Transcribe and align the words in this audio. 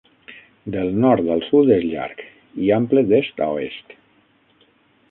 Del 0.75 0.87
nord 1.03 1.29
al 1.35 1.43
sud 1.49 1.69
és 1.75 1.85
llarg 1.91 2.25
i 2.65 2.73
ample 2.79 3.07
d'est 3.13 3.47
a 3.51 3.53
oest. 3.61 3.97